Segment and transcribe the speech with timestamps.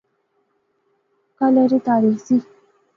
[1.37, 2.37] کل آھری تاریخ ذی